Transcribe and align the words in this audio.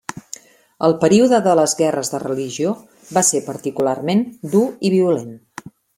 El 0.87 0.93
període 1.01 1.39
de 1.47 1.51
les 1.59 1.75
guerres 1.81 2.09
de 2.13 2.21
religió 2.23 2.71
va 3.19 3.23
ser 3.29 3.43
particularment 3.51 4.25
dur 4.57 4.63
i 4.91 4.93
violent. 4.99 5.37